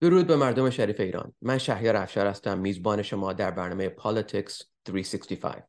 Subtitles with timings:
[0.00, 5.62] درود به مردم شریف ایران من شهریار افشار هستم میزبان شما در برنامه Politics 365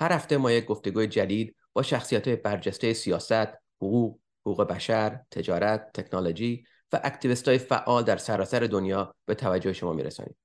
[0.00, 3.48] هر هفته ما یک گفتگوی جدید با شخصیت برجسته سیاست،
[3.82, 9.92] حقوق، حقوق بشر، تجارت، تکنولوژی و اکتیویست های فعال در سراسر دنیا به توجه شما
[9.92, 10.36] میرسانیم.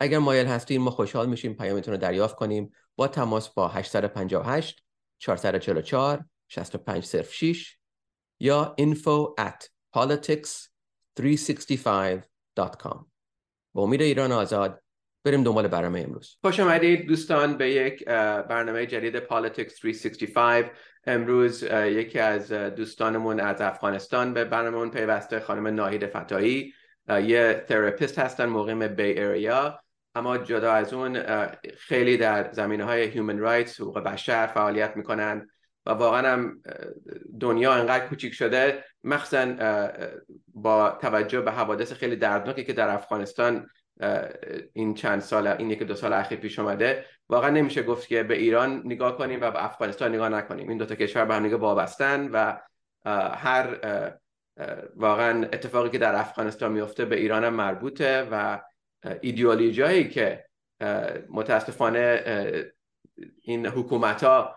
[0.00, 4.84] اگر مایل هستین ما خوشحال میشیم پیامتون رو دریافت کنیم با تماس با 858
[5.18, 7.78] 444 6506
[8.40, 10.68] یا info at politics
[12.60, 13.04] 365.com
[13.74, 14.80] با امید ایران آزاد
[15.24, 16.36] بریم دنبال برنامه امروز.
[16.44, 18.04] خوش آمدید دوستان به یک
[18.48, 20.64] برنامه جدید Politics 365
[21.06, 26.72] امروز یکی از دوستانمون از افغانستان به برنامهمون پیوسته خانم ناهید فتاحی
[27.08, 29.80] یه therapist هستن مقیم Bay Area
[30.14, 31.22] اما جدا از اون
[31.76, 35.50] خیلی در زمینه های human rights حقوق بشر فعالیت می‌کنن.
[35.86, 36.62] و واقعا هم
[37.40, 39.54] دنیا انقدر کوچیک شده مخصوصا
[40.54, 43.68] با توجه به حوادث خیلی دردناکی که در افغانستان
[44.72, 48.34] این چند سال این یک دو سال اخیر پیش اومده واقعا نمیشه گفت که به
[48.34, 50.68] ایران نگاه کنیم و به افغانستان نگاه نکنیم.
[50.68, 52.56] این دو تا کشور به هم نگاه وابستن و
[53.36, 53.78] هر
[54.96, 58.62] واقعا اتفاقی که در افغانستان میفته به ایران هم مربوطه و
[59.20, 60.44] ایدئولوژی که
[61.30, 62.22] متاسفانه
[63.42, 64.56] این حکومت ها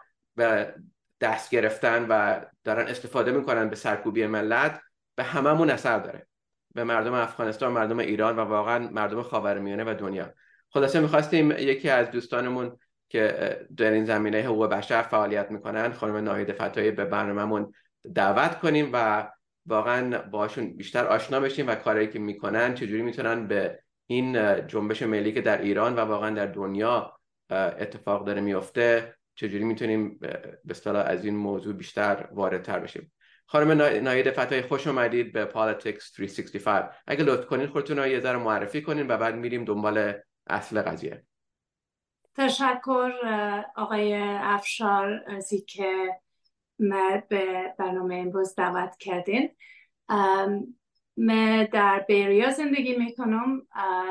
[1.21, 4.81] دست گرفتن و دارن استفاده می‌کنن به سرکوبی ملت
[5.15, 6.27] به هممون اثر داره.
[6.73, 10.33] به مردم افغانستان مردم ایران و واقعا مردم خاورمیانه و دنیا.
[10.69, 12.77] خلاصه می‌خواستیم یکی از دوستانمون
[13.09, 17.73] که در این زمینه حقوق بشر فعالیت می‌کنن خانم ناهید فتایی به برنامهمون
[18.15, 19.27] دعوت کنیم و
[19.65, 25.31] واقعا باشون بیشتر آشنا بشیم و کاری که می‌کنن چجوری می‌تونن به این جنبش ملی
[25.31, 31.25] که در ایران و واقعا در دنیا اتفاق داره میفته چجوری می‌تونیم به اصطلاح از
[31.25, 33.13] این موضوع بیشتر واردتر بشیم؟
[33.45, 38.37] خانم ناید فتای خوش اومدید به Politics 365 اگه لطف کنید خودتون رو یه ذره
[38.37, 40.13] معرفی کنین و بعد میریم دنبال
[40.47, 41.23] اصل قضیه.
[42.35, 43.11] تشکر
[43.75, 46.09] آقای افشار از که
[47.29, 49.49] به برنامه امروز دعوت کردین.
[51.17, 53.67] من در بیریا زندگی می‌کنم.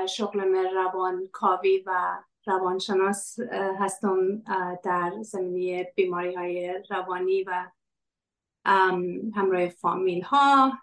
[0.09, 3.39] شغل من روان کاوی و روانشناس
[3.81, 4.43] هستم
[4.85, 7.71] در زمینه بیماری های روانی و
[9.35, 10.79] همراه فامیل ها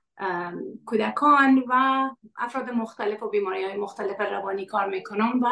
[0.86, 5.48] کودکان و افراد مختلف و بیماری های مختلف روانی کار می‌کنم و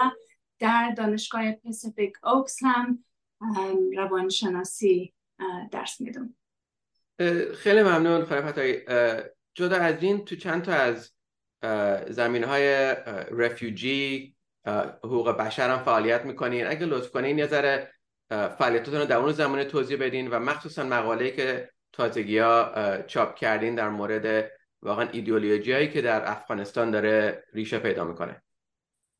[0.59, 3.03] در دانشگاه پسیفیک اوکس هم
[3.97, 5.13] روانشناسی
[5.71, 6.35] درس میدم.
[7.55, 8.53] خیلی ممنون خانم
[9.53, 11.11] جدا از این تو چند تا از
[12.09, 12.95] زمین های
[13.31, 14.35] رفیوجی
[15.03, 16.67] حقوق بشر هم فعالیت می‌کنین.
[16.67, 17.91] اگه لطف کنین یه ذره
[18.29, 23.75] فعالیتاتون رو در اون زمانه توضیح بدین و مخصوصا مقاله که تازگی ها چاپ کردین
[23.75, 24.51] در مورد
[24.81, 28.41] واقعا ایدئولوژی هایی که در افغانستان داره ریشه پیدا می‌کنه.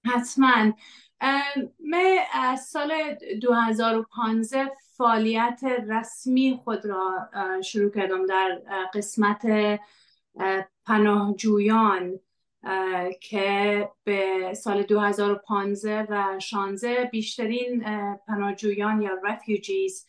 [0.06, 0.74] حتما.
[1.80, 2.92] من از سال
[3.42, 7.30] 2015 فعالیت رسمی خود را
[7.64, 8.62] شروع کردم در
[8.94, 9.46] قسمت
[10.86, 12.20] پناهجویان.
[13.22, 17.84] که به سال 2015 و 16 بیشترین
[18.28, 20.08] پناهجویان یا رفیوجیز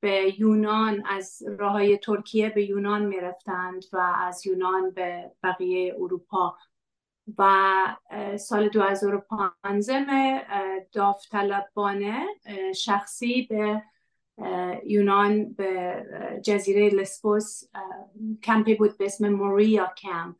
[0.00, 5.94] به یونان از راه های ترکیه به یونان می رفتند و از یونان به بقیه
[5.94, 6.56] اروپا.
[7.38, 7.46] و
[8.36, 12.26] سال 2015 داوطلبانه
[12.76, 13.82] شخصی به
[14.86, 16.04] یونان به
[16.44, 17.62] جزیره لسبوس
[18.42, 20.36] کمپی بود به اسم موریا کمپ.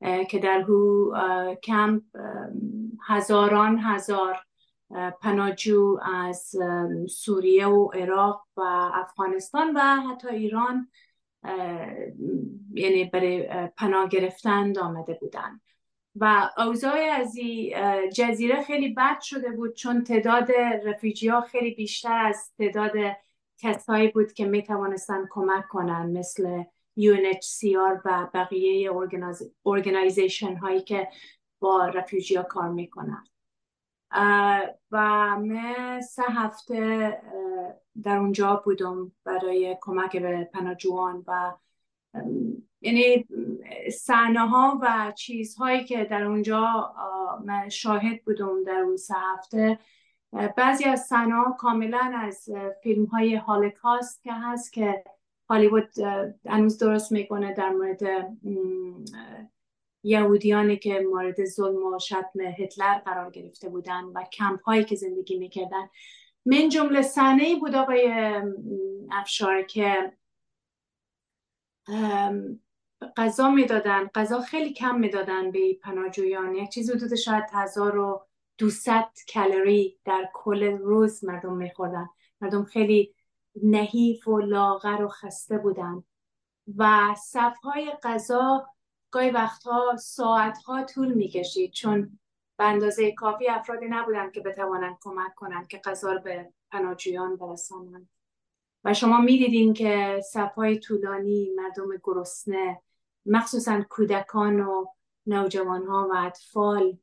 [0.00, 1.14] که در هو
[1.62, 2.02] کمپ
[3.08, 4.36] هزاران هزار
[5.22, 6.54] پناهجو از
[7.08, 8.60] سوریه و عراق و
[8.94, 10.88] افغانستان و حتی ایران
[12.74, 15.60] یعنی برای پناه گرفتن آمده بودن.
[16.20, 17.74] و اوضاع از این
[18.10, 20.52] جزیره خیلی بد شده بود چون تعداد
[20.84, 22.92] رفیجی ها خیلی بیشتر از تعداد
[23.58, 26.62] کسایی بود که می توانستن کمک کنن مثل
[26.98, 28.90] UNHCR و بقیه
[29.66, 31.08] ارگنایزیشن هایی که
[31.60, 33.24] با رفیوجی کار می‌کنن.
[34.90, 37.22] و من سه هفته
[38.02, 41.54] در اونجا بودم برای کمک به پناهجویان و
[42.80, 43.26] یعنی
[43.92, 46.94] صحنه ها و چیزهایی که در اونجا
[47.44, 49.78] من شاهد بودم در اون سه هفته.
[50.56, 52.48] بعضی از صحنه کاملا از
[52.82, 55.04] فیلم های هالوکاست که هست که
[55.50, 55.98] هالیوود
[56.46, 58.00] هنوز درست می‌کنه در مورد
[60.02, 65.38] یهودیانی که مورد ظلم و شتم هتلر قرار گرفته بودن و کمپ هایی که زندگی
[65.38, 65.88] می‌کردن.
[66.46, 68.12] من جمله صحنه ای بود آقای
[69.10, 70.12] افشار که
[73.16, 76.54] غذا می‌دادن غذا خیلی کم می‌دادن به پناهجویان.
[76.54, 78.26] یک چیز حدود شاید هزار و
[78.58, 78.88] دوست
[79.34, 82.08] کالری در کل روز مردم میخوردن.
[82.40, 83.14] مردم خیلی
[83.62, 86.04] نحیف و لاغر و خسته بودن
[86.76, 88.66] و صفهای غذا
[89.10, 92.18] گاهی وقتها ساعتها طول می‌کشید چون
[92.58, 98.08] به اندازه کافی افرادی نبودن که بتوانند کمک کنند که غذا رو به پناهجویان برسانند.
[98.84, 102.80] و شما می‌دیدین که صفهای طولانی مردم گرسنه
[103.26, 104.86] مخصوصا کودکان و
[105.26, 106.98] نوجوان ها و اطفال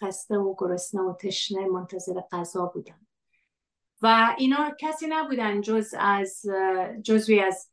[0.00, 3.05] خسته و گرسنه و تشنه منتظر غذا بودن.
[4.02, 6.46] و اینا کسی نبودن جز از
[7.02, 7.70] جزوی از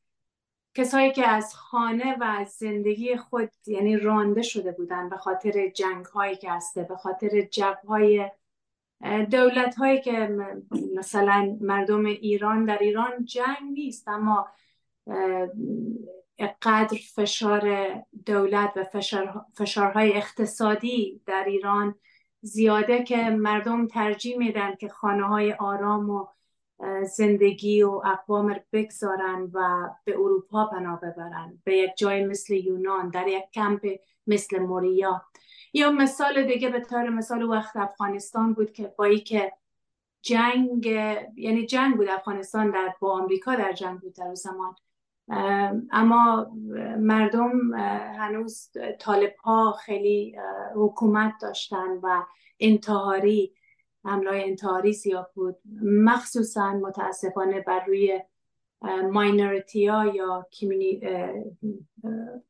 [0.76, 6.06] کسایی که از خانه و از زندگی خود یعنی رانده شده بودن به خاطر جنگ
[6.06, 8.32] هایی که هسته به خاطر جب های
[9.32, 10.38] دولت هایی که
[10.96, 14.48] مثلا مردم ایران در ایران جنگ نیست اما
[16.62, 17.94] قدر فشار
[18.26, 21.96] دولت و فشار، فشارهای اقتصادی در ایران
[22.44, 26.28] زیاده که مردم ترجیح میدن که خانه های آرام و
[27.04, 31.62] زندگی و اقوام بگذارن و به اروپا پناه ببرن.
[31.64, 33.88] به یک جای مثل یونان در یک کمپ
[34.28, 35.22] مثل موریا.
[35.74, 39.54] یا مثال دیگه به طور مثال وقت افغانستان بود که با که
[40.22, 40.86] جنگ
[41.36, 44.76] یعنی جنگ بود افغانستان در با آمریکا در جنگ بود در زمان.
[45.92, 46.52] اما
[47.00, 47.74] مردم
[48.18, 50.36] هنوز طالب ها خیلی
[50.76, 52.24] حکومت داشتن و
[52.60, 53.54] انتحاری
[54.06, 55.58] حملای انتحاری زیاد بود.
[55.84, 58.22] مخصوصا متاسفانه بر روی
[59.12, 60.48] ماینورتی ها یا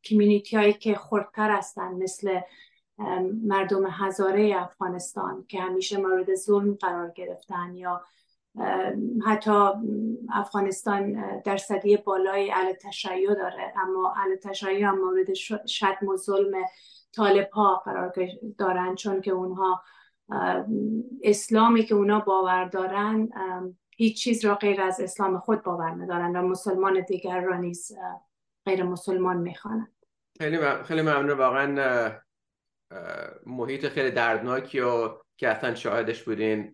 [0.03, 2.39] کمیونیتی هایی که خردتر هستن مثل
[3.43, 8.01] مردم هزاره افغانستان که همیشه مورد ظلم قرار گرفتن یا
[9.25, 9.69] حتی
[10.33, 11.15] افغانستان
[11.45, 13.73] درصدی بالای اهل تشیع داره.
[13.77, 15.33] اما اهل تشیع هم مورد
[15.67, 16.51] شتم و ظلم
[17.15, 18.13] طالب ها قرار
[18.57, 18.95] دارن.
[18.95, 19.83] چون که اونها
[21.23, 23.29] اسلامی که اونا باور دارن
[23.97, 27.91] هیچ چیز را غیر از اسلام خود باور ندارن و مسلمان دیگر را نیز
[28.65, 29.95] غیر مسلمان می‌خوانند.
[30.37, 31.37] خیلی خیلی ممنون.
[31.37, 32.11] واقعا
[33.45, 36.73] محیط خیلی دردناکی و که اصلا شاهدش بودین.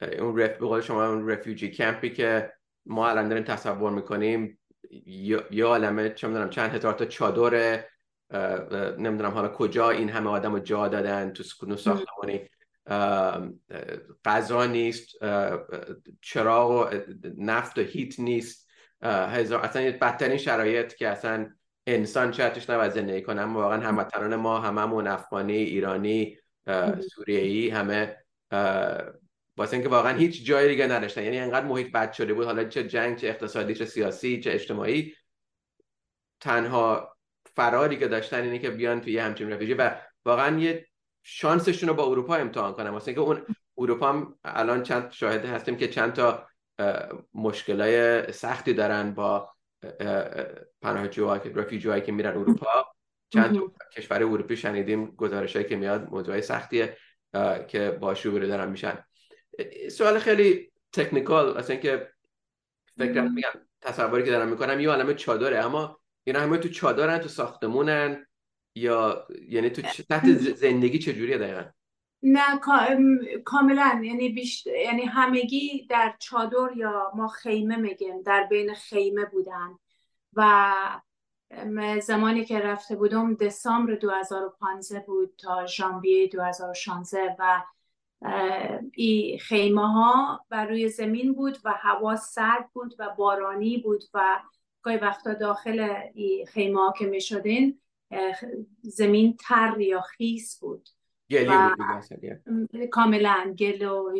[0.00, 0.56] اون رف...
[0.58, 2.52] به شما اون رفیوجی کمپی که
[2.86, 4.58] ما الان داریم تصور می‌کنیم
[5.50, 7.84] یه عالمه چه می‌دونم چند هزار تا چادر
[8.98, 12.48] نمی‌دونم حالا کجا این همه آدم رو جا دادن تو سکونو ساختمانی
[14.24, 15.08] غذا نیست
[16.20, 16.86] چراغ و
[17.38, 18.68] نفت و هیت نیست.
[19.02, 21.50] اصلا بدترین شرایط که اصلا
[21.86, 26.38] انسان چتش نباید زندگی کنه اما واقعا هموطنان ما هممون افغانی ایرانی
[27.14, 28.16] سوریه‌ای همه
[29.58, 31.22] واسه اینکه واقعا هیچ جای دیگه نداشتن.
[31.22, 32.44] یعنی انقدر محیط بد شده بود.
[32.44, 35.14] حالا چه جنگ چه اقتصادی چه سیاسی چه اجتماعی.
[36.40, 37.16] تنها
[37.56, 40.86] فراری که داشتن اینه که بیان توی همچین رفیجی و واقعا یه
[41.22, 42.90] شانسشون رو با اروپا امتحان کنن.
[42.90, 43.46] واسه اینکه اون
[43.78, 46.48] اروپا هم الان چند شاهد هستیم که چند تا
[47.34, 49.52] مشکلای سختی دارن با
[50.82, 52.86] پناهجوها که رفیجوهایی که میرن اروپا.
[53.30, 53.58] چند
[53.92, 56.96] کشور اروپی شنیدیم گزارشایی که میاد موضوع سختیه
[57.68, 59.04] که با روبرو دارن میشن.
[59.90, 62.08] سوال خیلی تکنیکال اصلا که
[62.98, 63.50] فکر میگم
[63.80, 68.26] تصوری که دارم می‌کنم یه عالمه چادره اما اینا همه تو چادرن تو ساختمونن
[68.74, 71.64] یا یعنی تو تحت زندگی چجوریه دقیقا؟
[72.22, 72.60] نه
[73.44, 74.00] کاملا.
[74.04, 74.66] یعنی بیشت...
[74.66, 79.78] یعنی همگی در چادر یا ما خیمه میگیم در بین خیمه بودن.
[80.32, 80.72] و
[82.02, 87.62] زمانی که رفته بودم دسامبر 2015 بود تا ژانویه 2016 و
[88.94, 94.40] این خیمه ها بر روی زمین بود و هوا سرد بود و بارانی بود و
[94.82, 97.80] گاهی وقتا داخل این خیمه ها که می شدین
[98.82, 100.88] زمین تر یا خیس بود
[101.30, 104.12] گلی بود کاملا گل و,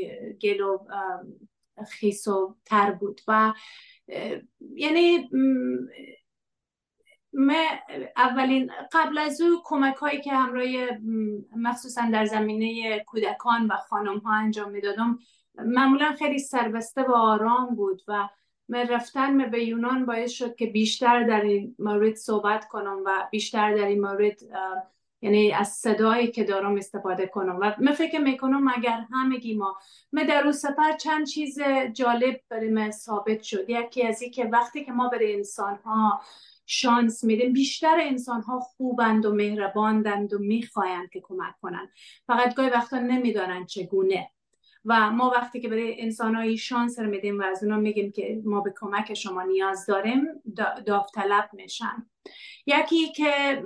[0.43, 0.78] گل و
[1.90, 3.55] خیس و تر بود و
[4.76, 5.31] یعنی
[8.16, 10.66] اولین قبل از او کمک هایی که همراه
[11.56, 15.18] مخصوصا در زمینه کودکان و خانم ها انجام می‌دادم
[15.54, 18.28] معمولا خیلی سربسته و آرام بود و
[18.68, 23.75] من رفتن به یونان باعث شد که بیشتر در این مورد صحبت کنم و بیشتر
[23.75, 24.38] در این مورد
[25.23, 27.58] یعنی از صدایی که دارم استفاده کنم.
[27.61, 29.76] و من فکر می‌کنم اگر همگی ما
[30.12, 31.61] من در اون سفر چند چیز
[31.92, 33.70] جالب برای من ثابت شد.
[33.70, 36.20] یکی از این که وقتی که ما برای انسان ها
[36.70, 37.52] شانس میدیم.
[37.52, 41.88] بیشتر انسان ها خوبند و مهرباندند و می‌خواهند که کمک کنند.
[42.26, 44.30] فقط گاهی وقتا نمی‌دانند چگونه.
[44.84, 48.60] و ما وقتی که برای انسانهایی شانس رو میدیم و از اونا میگیم که ما
[48.60, 50.25] به کمک شما نیاز داریم
[50.87, 52.06] داوطلب میشن.
[52.66, 53.62] یکی که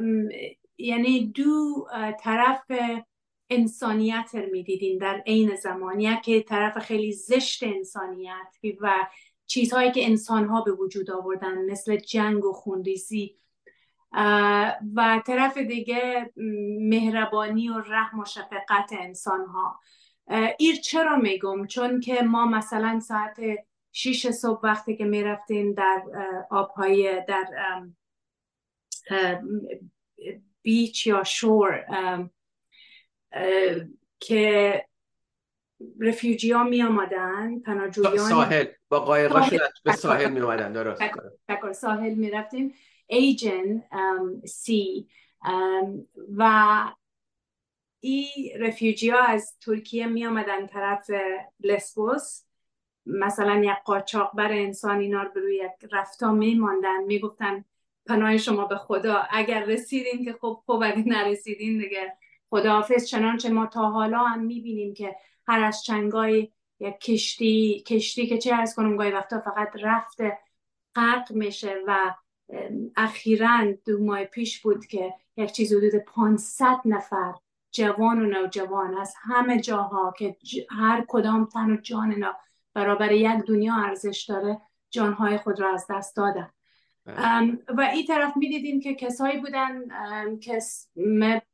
[0.78, 1.86] یعنی دو
[2.20, 2.72] طرف
[3.50, 6.00] انسانیت رو می‌دیدیم در عین زمان.
[6.00, 9.06] یکی طرف خیلی زشت انسانیت و
[9.52, 13.36] چیزهایی که انسانها به وجود آوردن مثل جنگ و خونریزی.
[14.94, 16.32] و طرف دیگه
[16.80, 19.80] مهربانی و رحم و شفقت انسانها.
[20.58, 23.40] ایر چرا میگم؟ چون که ما مثلا ساعت
[23.92, 26.02] شیش صبح وقتی که می‌رفتیم در
[26.50, 27.46] آبهای در
[30.62, 31.84] بیچ یا شور
[34.20, 34.84] که
[36.00, 38.66] رفیوجی ها می آمدن پناهجویان ساحل.
[38.92, 41.02] با قایقاشون به ساحل می آمدن درست.
[41.72, 42.74] ساحل می رفتیم
[43.06, 43.82] ایجن
[44.44, 45.08] سی
[46.36, 46.84] و
[48.00, 48.26] این
[48.60, 51.10] رفیوجی ها از ترکیه می آمدن طرف
[51.60, 52.42] لسبوس.
[53.06, 57.64] مثلا یک قاچاق بر انسان اینا رو روی یک رفتا می ماندن می گفتن
[58.06, 59.22] پناه شما به خدا.
[59.30, 62.16] اگر رسیدین که خب خب اگر نرسیدین دیگه
[62.50, 63.04] خداحافظ.
[63.04, 68.54] چنانچه ما تا حالا هم می‌بینیم که هر از چنگای یک کشتی کشتی که چه
[68.54, 70.38] از کنم گاهی وقتا فقط رفته
[70.94, 72.14] غرق میشه و
[72.96, 77.34] اخیرا دو ماه پیش بود که یک چیز حدود 500 نفر
[77.72, 80.36] جوان و نوجوان از همه جاها که
[80.70, 82.24] هر کدام تن و جان
[82.74, 84.60] برابر یک دنیا ارزش داره
[84.90, 86.50] جانهای خود را از دست دادن.
[87.68, 89.88] و این طرف می‌دیدیم که کسایی بودن
[90.38, 90.58] که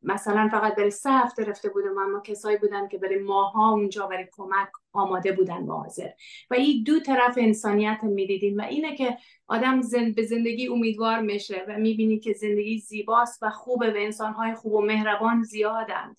[0.03, 4.27] مثلا فقط برای سه هفته رفته بودم اما کسایی بودن که برای ماها اونجا برای
[4.33, 6.09] کمک آماده بودن با حاضر.
[6.51, 11.65] و این دو طرف انسانیت می‌دیدیم و اینه که آدم زند به زندگی امیدوار میشه
[11.69, 16.17] و می‌بینی که زندگی زیباست و خوبه و انسانهای خوب و مهربان زیادند.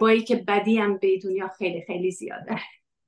[0.00, 2.56] با ای که بدی هم به دنیا خیلی خیلی زیاده.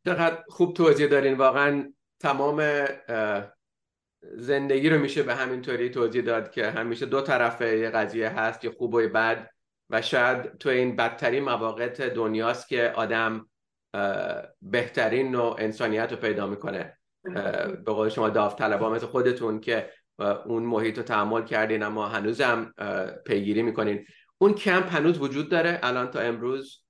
[0.05, 2.63] چقدر خوب توضیح دارین واقعا تمام
[4.33, 8.65] زندگی رو میشه به همین طوری توضیح داد که همیشه دو طرفه یه قضیه هست
[8.65, 9.51] یه خوب و بد.
[9.91, 13.49] و شاید تو این بدترین مواقع دنیاست که آدم
[14.63, 16.99] بهترین نوع انسانیت رو پیدا می‌کنه.
[17.85, 19.91] به قول شما داوطلبا مثل خودتون که
[20.47, 22.75] اون محیط رو تحمل کردین اما هنوزم
[23.27, 24.07] پیگیری می‌کنین.
[24.39, 26.85] اون کمپ هنوز وجود داره الان تا امروز؟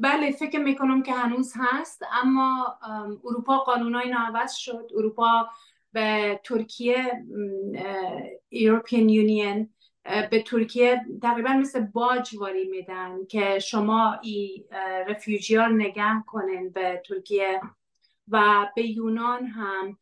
[0.00, 2.78] بله فکر می‌کنم که هنوز هست اما
[3.24, 4.88] اروپا قانونای عوض شد.
[4.96, 5.48] اروپا
[5.92, 7.24] به ترکیه
[8.54, 9.66] European Union
[10.30, 14.64] به ترکیه تقریبا مثل باج واری میدن که شما ای
[15.08, 17.60] رفیوجی ها نگه کنین به ترکیه.
[18.30, 19.98] و به یونان هم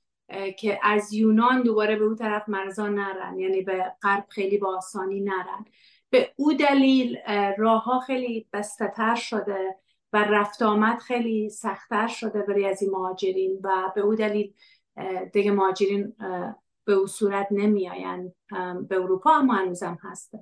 [0.59, 5.21] که از یونان دوباره به اون طرف مرزا نرن یعنی به غرب خیلی با آسانی
[5.21, 5.65] نرن.
[6.11, 7.17] به او دلیل
[7.59, 9.77] راه ها خیلی بستتر شده
[10.13, 14.53] و رفت آمد خیلی سختتر شده برای از این مهاجرین و به او دلیل
[15.33, 16.15] دیگه مهاجرین
[16.85, 18.35] به او صورت نمیآیند.
[18.89, 20.35] به اروپا اما هنوزم هست.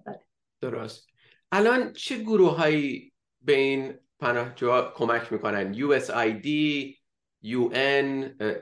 [0.60, 1.06] درست.
[1.52, 6.46] الان چه گروه هایی به این پناهجوها کمک می‌کنن؟ USID
[7.44, 8.06] UN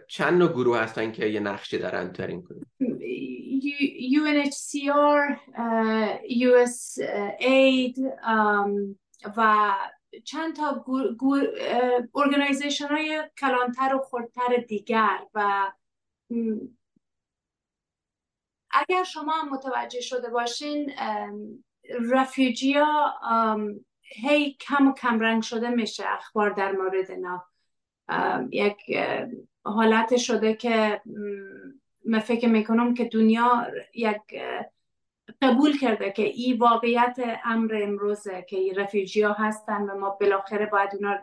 [0.09, 2.63] چند نوع گروه هستن که یه نقشی دارن در این گروه
[4.19, 5.39] UNHCR
[6.45, 7.99] USAID
[9.37, 9.73] و
[10.25, 10.85] چند تا
[12.15, 15.73] ارگنایزیشن های کلانتر و خردتر دیگر و
[18.71, 20.93] اگر شما متوجه شده باشین
[22.11, 23.15] رفیوجیا
[24.03, 27.45] هی کم و کم رنگ شده میشه اخبار در مورد اینا.
[28.51, 28.77] یک
[29.65, 31.01] حالت شده که
[32.05, 34.21] من فکر می‌کنم که دنیا یک
[35.43, 40.67] قبول کرده که این واقعیت امر امروزه که این رفیوجی ها هستن و ما بالاخره
[40.67, 41.19] باید اونا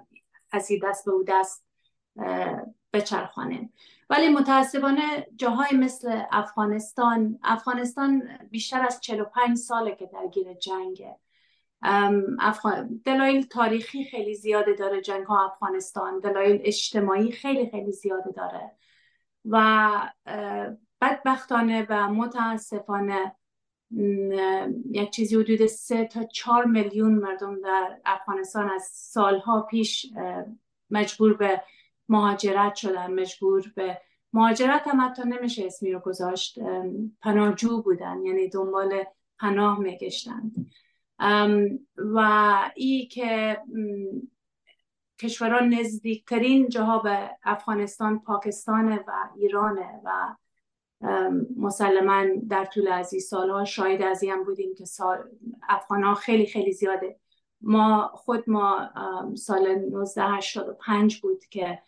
[0.51, 1.65] از این دست به او دست
[2.93, 3.73] بچرخانیم.
[4.11, 11.15] ولی متاسفانه جاهای مثل افغانستان افغانستان بیشتر از 45 ساله که درگیر جنگه.
[12.39, 13.01] افغان...
[13.05, 16.19] دلایل تاریخی خیلی زیاده داره جنگ ها افغانستان.
[16.19, 18.71] دلایل اجتماعی خیلی خیلی زیاده داره.
[19.45, 19.91] و
[21.01, 23.35] بدبختانه و متاسفانه
[24.91, 30.05] یک چیزی حدود سه تا چهار میلیون مردم در افغانستان از سالها پیش
[30.89, 31.61] مجبور به
[32.11, 34.01] مهاجرت شدن مجبور به
[34.33, 36.59] مهاجرت هم حتی نمیشه اسمی رو گذاشت
[37.21, 39.03] پناهجو بودن یعنی دنبال
[39.39, 40.51] پناه میگشتن.
[41.97, 42.19] و
[42.75, 43.61] ای که
[45.19, 50.35] کشوران نزدیکترین جاها به افغانستان پاکستان و ایرانه و
[51.57, 55.17] مسلما در طول از این سالها شاید از هم بودیم که سال
[55.69, 57.19] افغان خیلی خیلی زیاده.
[57.61, 58.89] ما خود ما
[59.35, 61.79] سال 1985 بود که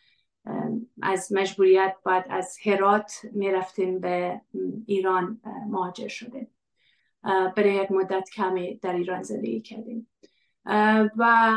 [1.02, 4.42] از مجبوریت بعد از هرات می‌رفتیم به
[4.86, 6.48] ایران مهاجر شدیم.
[7.24, 10.08] برای یک مدت کمی در ایران زندگی کردیم.
[11.18, 11.52] و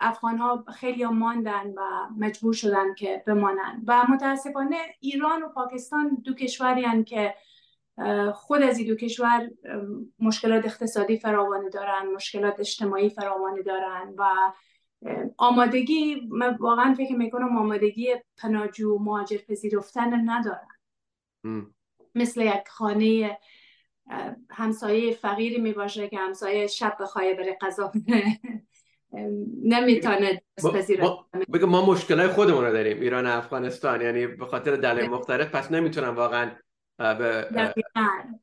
[0.00, 1.80] افغان ها خیلی ماندن و
[2.18, 7.34] مجبور شدن که بمانن و متاسفانه ایران و پاکستان دو کشوری که
[8.34, 9.50] خود از این دو کشور
[10.18, 14.24] مشکلات اقتصادی فراوانی دارن مشکلات اجتماعی فراوانی دارن و
[15.38, 20.68] آمادگی من واقعا فکر می‌کنم آمادگی پناهجو مهاجر پذیرفتن ندارن
[22.14, 23.38] مثل یک خانه
[24.50, 27.92] همسایه فقیری می باشه که همسایه شب بخواه بره غذا
[29.62, 30.42] نمی‌تونه
[31.52, 36.16] بگه ما مشکلات خودمون رو داریم ایران افغانستان یعنی به خاطر دلیل مختلف پس نمی‌تونم
[36.16, 36.50] واقعا
[36.98, 37.48] به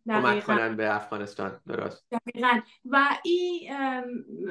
[0.06, 2.06] کمک کنن به افغانستان درست.
[2.12, 2.60] دقیقا.
[2.86, 3.74] و این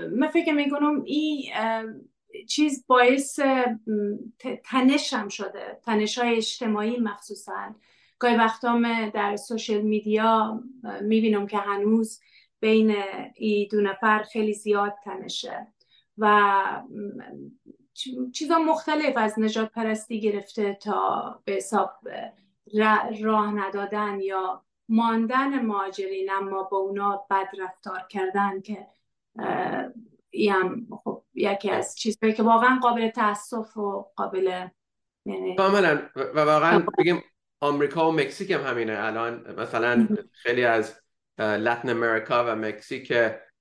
[0.09, 1.53] من فکر می‌کنم این
[2.49, 3.41] چیز باعث
[4.65, 5.81] تنش هم شده.
[5.85, 7.75] تنش های اجتماعی مخصوصا.
[8.19, 8.81] گاهی وقتا
[9.15, 10.63] در سوشل میدیا
[11.03, 12.21] می‌بینم که هنوز
[12.61, 12.95] بین
[13.35, 15.67] این دو نفر خیلی زیاد تنشه.
[16.19, 16.53] و
[18.33, 21.91] چیزا مختلف از نجات پرستی گرفته تا به حساب
[23.23, 28.87] راه ندادن یا ماندن مهاجرین اما با اونا بد رفتار کردن که
[30.51, 34.69] هم خب یکی از چیزهایی که واقعا قابل تاسف و قابل
[35.27, 36.03] یعنی کاملا.
[36.17, 37.23] و واقعا بگیم
[37.61, 38.97] آمریکا و مکزیک هم همینه.
[38.99, 41.01] الان مثلا خیلی از
[41.39, 43.13] لاتین امریکا و مکزیک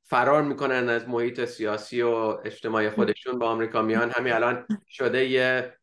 [0.04, 2.10] فرار می‌کنن از محیط سیاسی و
[2.46, 4.10] اجتماعی خودشون با آمریکا میان.
[4.10, 5.74] همین الان شده یه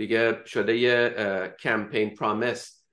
[0.00, 1.14] دیگه شده یه
[1.60, 2.84] کمپین پرامیس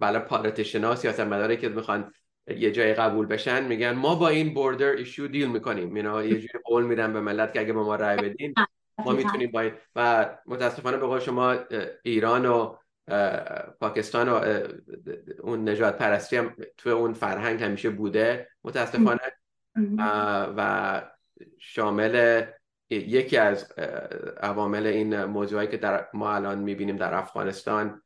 [0.00, 2.12] برای پارتیشن ها سیاست مداره که می‌خوان
[2.56, 5.96] یه جای قبول بشن میگن ما با این بوردر ایشو دیل می‌کنیم.
[5.96, 8.54] یه جوری قول میدن به ملت که اگه به ما رای بدین
[8.98, 11.56] ما می‌تونیم با این و متاسفانه به قول شما
[12.02, 12.76] ایران و
[13.80, 14.44] پاکستان و
[15.40, 18.48] اون نجات پرستی هم تو اون فرهنگ همیشه بوده.
[18.64, 19.20] متاسفانه.
[20.56, 21.02] و
[21.58, 22.42] شامل
[22.90, 23.72] یکی از
[24.40, 28.02] عوامل این موضوعی که در ما الان می‌بینیم در افغانستان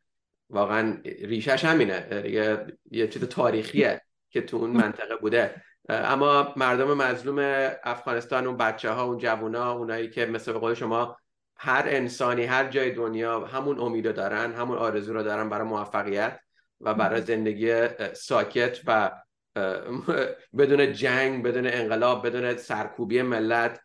[0.50, 2.22] واقعا ریشش همینه.
[2.26, 5.62] یه, یه چیز تاریخیه که تو اون منطقه بوده.
[5.88, 7.38] اما مردم مظلوم
[7.84, 11.16] افغانستان اون بچه ها اون جوونا ها اونایی که مثل قول شما
[11.56, 16.40] هر انسانی هر جای دنیا همون امید دارن همون آرزو رو دارن برای موفقیت
[16.80, 19.10] و برای زندگی ساکت و
[20.58, 23.80] بدون جنگ بدون انقلاب بدون سرکوبی ملت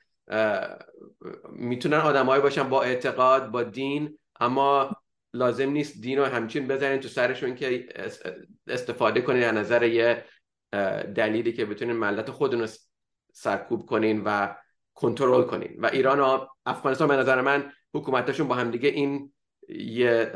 [1.49, 4.91] می‌تونن آدمایی باشن با اعتقاد با دین اما
[5.33, 7.87] لازم نیست دین رو همچین بزنین تو سرشون که
[8.67, 10.25] استفاده کنین از نظر یه
[11.15, 12.67] دلیلی که بتونین ملت خودتون رو
[13.31, 14.55] سرکوب کنین و
[14.93, 15.75] کنترل کنین.
[15.79, 19.33] و ایران و افغانستان به نظر من حکومتشون با همدیگه این
[19.69, 20.31] یه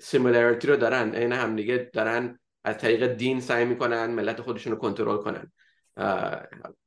[0.00, 1.14] سیمولاریتی رو دارن.
[1.14, 5.52] این همدیگه دارن از طریق دین سعی می‌کنن ملت خودشون رو کنترل کنن.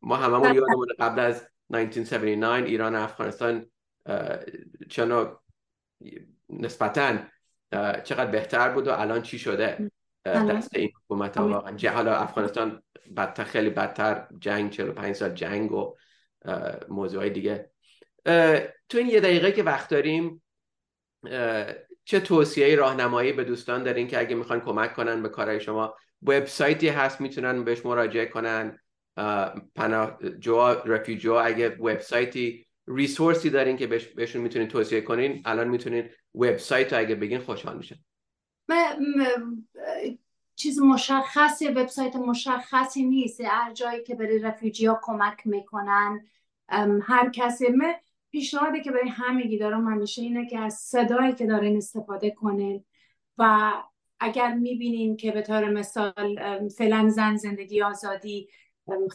[0.02, 3.66] ما هممون یادمون قبل از 1979 ایران و افغانستان
[4.90, 5.36] چنو
[6.50, 7.18] نسبتا
[8.04, 9.92] چقدر بهتر بود و الان چی شده؟
[10.26, 11.78] دست این حکومت ها واقعا.
[11.94, 12.84] حالا افغانستان
[13.18, 15.96] بدتر خیلی بدتر جنگ 45 سال جنگ و
[16.90, 17.72] موضوعای دیگه.
[18.90, 20.44] تو این یه دقیقه که وقت داریم
[22.06, 26.90] چه توصیه راهنمایی به دوستان دارین که اگه می‌خوان کمک کنن به کارهای شما؟ وبسایتی
[26.90, 28.80] هست می‌تونن بهش مراجعه کنن.
[29.76, 36.94] پناه جوا رفیجو اگه وبسایتی ریسورسی دارین که بهشون می‌تونین توصیه کنین الان می‌تونین وبسایت
[36.94, 37.96] اگه بگین خوشحال میشن.
[40.56, 43.42] چیز مشخصی وبسایت مشخصی نیست.
[43.42, 46.26] هر جایی که برای رفیجی ها کمک می‌کنن
[47.04, 47.94] هر کسی من
[48.32, 52.86] پیشنهادی که برای همگی دارم همیشه اینه که از صدایی که دارین استفاده کنین
[53.38, 53.72] و
[54.20, 58.50] اگر می‌بینین که به طور مثال فعلا زن زندگی آزادی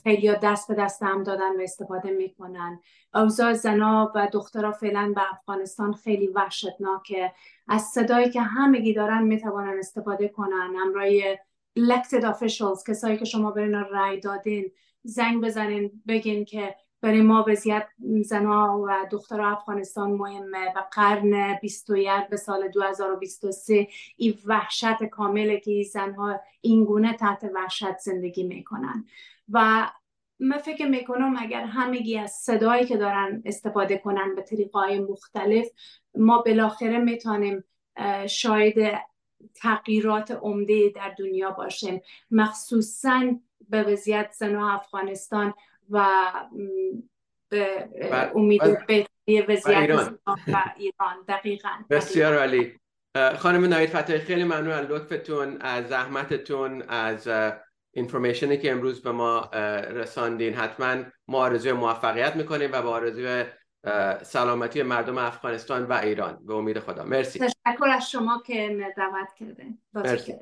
[0.02, 2.80] خیلی دست به دست هم دادن و استفاده می‌کنن.
[3.14, 7.32] اوضاع زنا و دخترها فعلا به افغانستان خیلی وحشتناکه.
[7.68, 10.74] از صدایی که همگی دارن می‌توانن استفاده کنن.
[10.78, 11.34] همراه
[11.78, 17.88] elected officials کسایی که شما برین رای دادین زنگ بزنین بگین که برای ما وضعیت
[18.22, 25.82] زنها و دخترها افغانستان مهمه و قرن 21 به سال 2023 این وحشت کامله که
[25.92, 29.04] زنها اینگونه تحت وحشت زندگی می‌کنن.
[29.52, 29.90] و
[30.40, 35.66] من فکر می‌کنم اگر همگی از صدایی که دارن استفاده کنن به طریقای مختلف
[36.14, 37.64] ما بالاخره می‌تونیم
[38.28, 38.92] شاید
[39.54, 42.00] تغییرات عمده در دنیا باشیم.
[42.30, 43.22] مخصوصا
[43.68, 45.54] به وضعیت زنها افغانستان
[45.90, 46.06] و
[47.48, 47.88] به
[48.34, 49.90] امید بهتری وضعیت
[50.26, 51.24] و ایران.
[51.28, 51.68] دقیقا.
[51.90, 52.80] بسیار عالی.
[53.38, 57.28] خانم نایید فتای خیلی ممنون از لطفتون از زحمتتون از
[57.96, 59.50] اینفورمیشنی که امروز به ما
[59.90, 63.44] رساندین حتما ما آرزوی موفقیت می‌کنیم و با آرزوی
[64.22, 66.46] سلامتی مردم افغانستان و ایران.
[66.46, 67.04] به امید خدا.
[67.04, 67.38] مرسی.
[67.38, 69.78] تشکر از شما که دعوت کردین.
[69.94, 70.34] مرسی.